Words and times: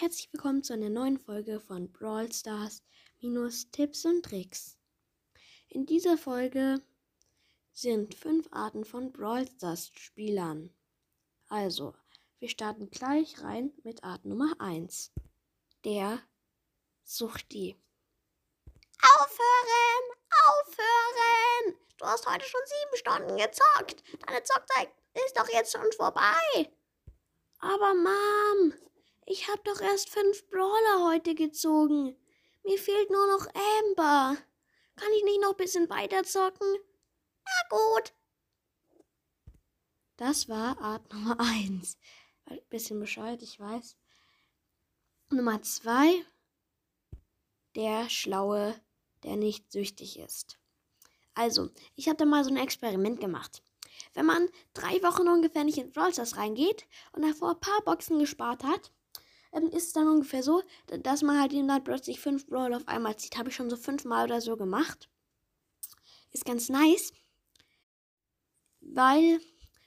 herzlich 0.00 0.32
willkommen 0.32 0.62
zu 0.62 0.74
einer 0.74 0.90
neuen 0.90 1.18
Folge 1.18 1.58
von 1.58 1.90
Brawl 1.90 2.32
Stars 2.32 2.84
minus 3.20 3.68
Tipps 3.72 4.04
und 4.04 4.24
Tricks. 4.24 4.78
In 5.68 5.86
dieser 5.86 6.16
Folge 6.16 6.80
sind 7.72 8.14
fünf 8.14 8.46
Arten 8.52 8.84
von 8.84 9.10
Brawl 9.10 9.48
Stars 9.48 9.90
Spielern. 9.94 10.72
Also, 11.48 11.96
wir 12.38 12.48
starten 12.48 12.90
gleich 12.90 13.42
rein 13.42 13.72
mit 13.82 14.04
Art 14.04 14.24
Nummer 14.24 14.54
1. 14.60 15.10
Der 15.84 16.20
Suchti. 17.02 17.76
Aufhören! 19.02 20.04
Aufhören! 20.46 21.80
Du 21.98 22.04
hast 22.04 22.24
heute 22.32 22.44
schon 22.44 22.60
sieben 22.66 22.96
Stunden 22.98 23.36
gezockt. 23.36 24.04
Deine 24.28 24.44
Zockzeit 24.44 24.92
ist 25.26 25.36
doch 25.36 25.48
jetzt 25.48 25.72
schon 25.72 25.90
vorbei. 25.96 26.70
Aber 27.58 27.94
Mom, 27.94 28.74
ich 29.30 29.46
habe 29.48 29.62
doch 29.64 29.80
erst 29.80 30.10
fünf 30.10 30.48
Brawler 30.48 31.08
heute 31.08 31.36
gezogen. 31.36 32.16
Mir 32.64 32.78
fehlt 32.78 33.10
nur 33.10 33.26
noch 33.28 33.46
Amber. 33.46 34.36
Kann 34.96 35.12
ich 35.16 35.24
nicht 35.24 35.40
noch 35.40 35.52
ein 35.52 35.56
bisschen 35.56 35.88
weiter 35.88 36.24
zocken? 36.24 36.66
Na 37.44 37.76
gut. 37.76 38.12
Das 40.16 40.48
war 40.48 40.80
Art 40.80 41.12
Nummer 41.12 41.38
1. 41.40 41.96
Bisschen 42.70 42.98
Bescheid, 42.98 43.40
ich 43.40 43.60
weiß. 43.60 43.96
Nummer 45.30 45.62
2. 45.62 46.24
Der 47.76 48.10
Schlaue, 48.10 48.74
der 49.22 49.36
nicht 49.36 49.70
süchtig 49.70 50.18
ist. 50.18 50.58
Also, 51.34 51.70
ich 51.94 52.08
habe 52.08 52.16
da 52.16 52.24
mal 52.24 52.42
so 52.42 52.50
ein 52.50 52.56
Experiment 52.56 53.20
gemacht. 53.20 53.62
Wenn 54.12 54.26
man 54.26 54.48
drei 54.74 55.00
Wochen 55.04 55.28
ungefähr 55.28 55.62
nicht 55.62 55.78
in 55.78 55.92
Brawl 55.92 56.12
Stars 56.12 56.36
reingeht 56.36 56.88
und 57.12 57.22
davor 57.22 57.52
ein 57.52 57.60
paar 57.60 57.80
Boxen 57.82 58.18
gespart 58.18 58.64
hat, 58.64 58.92
ähm, 59.52 59.68
ist 59.70 59.96
dann 59.96 60.08
ungefähr 60.08 60.42
so, 60.42 60.62
dass 60.86 61.22
man 61.22 61.40
halt 61.40 61.52
dann 61.52 61.84
plötzlich 61.84 62.20
fünf 62.20 62.46
Brawl 62.46 62.74
auf 62.74 62.86
einmal 62.88 63.16
zieht. 63.16 63.36
Habe 63.36 63.48
ich 63.48 63.56
schon 63.56 63.70
so 63.70 63.76
fünfmal 63.76 64.26
oder 64.26 64.40
so 64.40 64.56
gemacht. 64.56 65.08
Ist 66.32 66.44
ganz 66.44 66.68
nice, 66.68 67.12
weil 68.80 69.40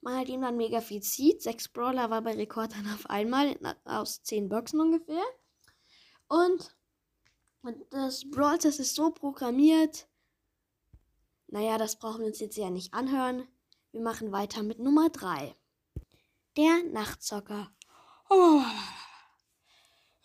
man 0.00 0.16
halt 0.16 0.28
eben 0.28 0.42
dann 0.42 0.56
mega 0.56 0.80
viel 0.80 1.02
zieht. 1.02 1.42
Sechs 1.42 1.68
Brawler 1.68 2.10
war 2.10 2.22
bei 2.22 2.34
Rekord 2.34 2.72
dann 2.72 2.92
auf 2.94 3.10
einmal 3.10 3.58
aus 3.84 4.22
zehn 4.22 4.48
Boxen 4.48 4.80
ungefähr. 4.80 5.24
Und, 6.28 6.76
und 7.62 7.84
das 7.90 8.30
Brawl 8.30 8.58
das 8.58 8.78
ist 8.78 8.94
so 8.94 9.10
programmiert. 9.10 10.08
Naja, 11.48 11.78
das 11.78 11.98
brauchen 11.98 12.20
wir 12.20 12.26
uns 12.26 12.40
jetzt 12.40 12.56
ja 12.56 12.70
nicht 12.70 12.94
anhören. 12.94 13.48
Wir 13.90 14.02
machen 14.02 14.32
weiter 14.32 14.62
mit 14.62 14.78
Nummer 14.78 15.08
3. 15.08 15.56
Der 16.56 16.84
Nachtzocker. 16.84 17.72
Oh. 18.28 18.62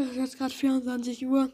Es 0.00 0.12
ist 0.12 0.16
jetzt 0.16 0.38
gerade 0.38 0.54
24 0.54 1.26
Uhr. 1.26 1.52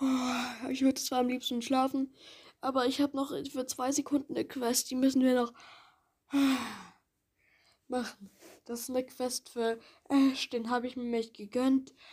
Oh, 0.00 0.68
ich 0.70 0.82
würde 0.82 1.00
zwar 1.00 1.18
am 1.20 1.28
liebsten 1.28 1.62
schlafen, 1.62 2.14
aber 2.60 2.86
ich 2.86 3.00
habe 3.00 3.16
noch 3.16 3.32
für 3.50 3.66
zwei 3.66 3.90
Sekunden 3.90 4.36
eine 4.36 4.44
Quest. 4.44 4.88
Die 4.90 4.94
müssen 4.94 5.22
wir 5.22 5.34
noch 5.34 5.52
machen. 7.88 8.30
Das 8.66 8.80
ist 8.80 8.90
eine 8.90 9.04
Quest 9.04 9.48
für 9.48 9.80
Ash. 10.08 10.48
Den 10.50 10.70
habe 10.70 10.86
ich 10.86 10.96
mir 10.96 11.18
echt 11.18 11.34
gegönnt. 11.34 11.92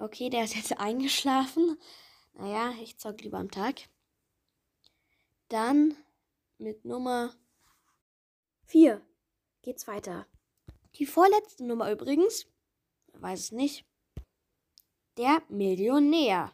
Okay, 0.00 0.30
der 0.30 0.44
ist 0.44 0.54
jetzt 0.54 0.78
eingeschlafen. 0.78 1.76
Naja, 2.34 2.72
ich 2.80 2.98
zock 2.98 3.20
lieber 3.20 3.38
am 3.38 3.50
Tag. 3.50 3.88
Dann 5.48 5.96
mit 6.58 6.84
Nummer 6.84 7.34
4 8.66 9.02
geht's 9.62 9.86
weiter. 9.86 10.26
Die 10.94 11.06
vorletzte 11.06 11.64
Nummer 11.64 11.90
übrigens, 11.90 12.46
weiß 13.14 13.40
es 13.40 13.52
nicht, 13.52 13.84
der 15.16 15.42
Millionär. 15.48 16.52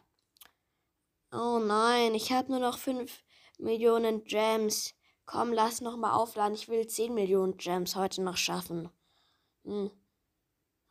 Oh 1.31 1.59
nein, 1.59 2.15
ich 2.15 2.31
habe 2.31 2.51
nur 2.51 2.59
noch 2.59 2.77
5 2.77 3.23
Millionen 3.57 4.23
Gems. 4.23 4.93
Komm, 5.25 5.53
lass 5.53 5.81
noch 5.81 5.97
mal 5.97 6.13
aufladen. 6.13 6.55
Ich 6.55 6.69
will 6.69 6.87
10 6.87 7.13
Millionen 7.13 7.57
Gems 7.57 7.95
heute 7.95 8.21
noch 8.21 8.37
schaffen. 8.37 8.89
Hm. 9.63 9.91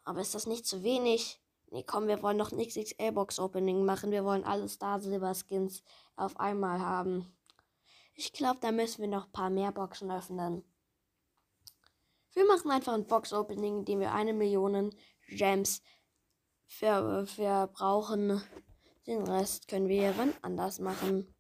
Aber 0.05 0.21
ist 0.21 0.35
das 0.35 0.47
nicht 0.47 0.67
zu 0.67 0.83
wenig? 0.83 1.41
Nee, 1.71 1.85
komm, 1.85 2.07
wir 2.07 2.23
wollen 2.23 2.37
noch 2.37 2.53
ein 2.53 2.59
XXL-Box-Opening 2.59 3.85
machen. 3.85 4.11
Wir 4.11 4.25
wollen 4.25 4.45
alle 4.45 4.69
Star-Silber-Skins 4.69 5.83
auf 6.17 6.39
einmal 6.39 6.81
haben. 6.81 7.35
Ich 8.15 8.33
glaube, 8.33 8.59
da 8.61 8.71
müssen 8.71 9.01
wir 9.01 9.09
noch 9.09 9.27
ein 9.27 9.33
paar 9.33 9.51
mehr 9.51 9.73
Boxen 9.73 10.11
öffnen. 10.11 10.63
Wir 12.35 12.45
machen 12.47 12.71
einfach 12.71 12.93
ein 12.93 13.07
Box-Opening, 13.07 13.79
in 13.79 13.85
dem 13.85 14.01
wir 14.01 14.13
eine 14.13 14.33
Million 14.33 14.95
Gems 15.29 15.83
ver 16.67 17.27
verbrauchen. 17.27 18.43
Den 19.07 19.23
Rest 19.23 19.69
können 19.69 19.89
wir 19.89 20.17
wann 20.17 20.35
anders 20.43 20.81
machen. 20.81 21.33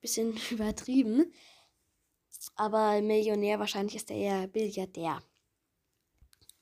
Bisschen 0.00 0.36
übertrieben. 0.50 1.32
Aber 2.54 3.00
Millionär 3.02 3.58
wahrscheinlich 3.58 3.96
ist 3.96 4.10
er 4.10 4.16
eher 4.16 4.46
Billiardär. 4.48 5.22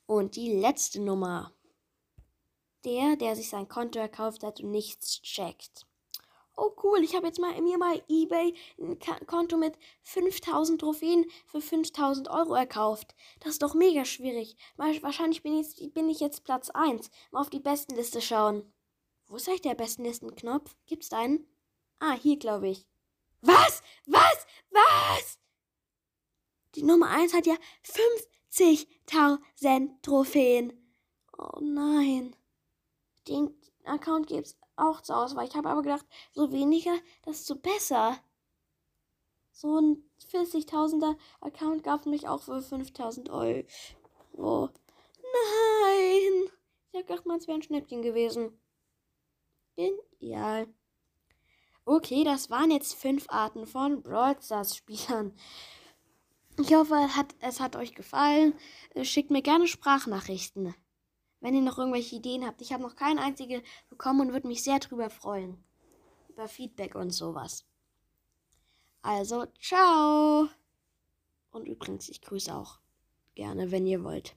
Und 0.05 0.35
die 0.35 0.51
letzte 0.59 1.01
Nummer. 1.01 1.53
Der, 2.83 3.15
der 3.15 3.35
sich 3.35 3.49
sein 3.49 3.67
Konto 3.67 3.97
erkauft 3.97 4.43
hat 4.43 4.59
und 4.59 4.69
nichts 4.69 5.21
checkt 5.21 5.87
oh 6.57 6.71
cool, 6.83 7.03
ich 7.03 7.15
habe 7.15 7.27
jetzt 7.27 7.39
mal 7.39 7.59
mir 7.61 7.77
bei 7.77 8.03
eBay 8.07 8.53
ein 8.79 8.99
Konto 9.27 9.57
mit 9.57 9.77
5000 10.03 10.79
Trophäen 10.79 11.25
für 11.45 11.61
5000 11.61 12.29
Euro 12.29 12.53
erkauft. 12.55 13.15
Das 13.39 13.51
ist 13.53 13.61
doch 13.61 13.73
mega 13.73 14.05
schwierig. 14.05 14.55
Wahrscheinlich 14.77 15.43
bin 15.43 15.59
ich, 15.59 15.93
bin 15.93 16.09
ich 16.09 16.19
jetzt 16.19 16.43
Platz 16.43 16.69
1. 16.69 17.09
Mal 17.31 17.41
auf 17.41 17.49
die 17.49 17.59
Bestenliste 17.59 18.21
schauen. 18.21 18.71
Wo 19.27 19.35
ist 19.37 19.47
eigentlich 19.47 19.61
der 19.61 19.75
Bestenlistenknopf? 19.75 20.75
Gibt's 20.85 21.09
da 21.09 21.19
einen? 21.19 21.47
Ah, 21.99 22.13
hier 22.13 22.37
glaube 22.37 22.69
ich. 22.69 22.85
Was? 23.41 23.81
Was? 24.05 24.45
Was? 24.69 25.39
Die 26.75 26.83
Nummer 26.83 27.09
1 27.09 27.33
hat 27.33 27.45
ja 27.47 27.55
50.000 28.51 30.01
Trophäen. 30.01 30.73
Oh 31.37 31.59
nein. 31.59 32.35
Den 33.27 33.55
Account 33.85 34.27
gibt's 34.27 34.55
auch 34.77 35.01
zur 35.01 35.17
Auswahl. 35.17 35.47
Ich 35.47 35.55
habe 35.55 35.69
aber 35.69 35.81
gedacht, 35.81 36.05
so 36.31 36.51
weniger, 36.51 36.97
desto 37.25 37.55
besser. 37.55 38.17
So 39.51 39.79
ein 39.79 40.03
40.000er 40.31 41.15
Account 41.39 41.83
gab 41.83 42.05
mich 42.05 42.27
auch 42.27 42.41
für 42.41 42.57
5.000 42.57 43.29
Euro. 43.29 44.69
Nein! 45.17 46.51
Ich 46.91 46.97
habe 46.97 47.05
gedacht, 47.05 47.41
es 47.41 47.47
wäre 47.47 47.57
ein 47.57 47.63
Schnäppchen 47.63 48.01
gewesen. 48.01 48.59
Genial. 49.75 50.67
Okay, 51.85 52.23
das 52.23 52.49
waren 52.49 52.71
jetzt 52.71 52.95
fünf 52.95 53.29
Arten 53.29 53.67
von 53.67 54.01
Brawl 54.01 54.35
Stars 54.41 54.75
Spielern. 54.75 55.33
Ich 56.57 56.73
hoffe, 56.73 56.95
es 57.05 57.15
hat, 57.15 57.35
es 57.39 57.59
hat 57.59 57.75
euch 57.75 57.93
gefallen. 57.95 58.53
Schickt 59.03 59.29
mir 59.29 59.41
gerne 59.41 59.67
Sprachnachrichten 59.67 60.73
wenn 61.45 61.53
ihr 61.53 61.61
noch 61.61 61.77
irgendwelche 61.77 62.15
Ideen 62.15 62.43
habt. 62.43 62.59
Ich 62.61 62.73
habe 62.73 62.81
noch 62.81 62.95
keine 62.95 63.21
einzige 63.21 63.61
bekommen 63.91 64.21
und 64.21 64.33
würde 64.33 64.47
mich 64.47 64.63
sehr 64.63 64.79
drüber 64.79 65.11
freuen. 65.11 65.63
Über 66.27 66.47
Feedback 66.47 66.95
und 66.95 67.11
sowas. 67.11 67.65
Also, 69.03 69.45
ciao. 69.61 70.47
Und 71.51 71.67
übrigens, 71.67 72.09
ich 72.09 72.23
grüße 72.23 72.53
auch 72.53 72.79
gerne, 73.35 73.69
wenn 73.69 73.85
ihr 73.85 74.03
wollt. 74.03 74.33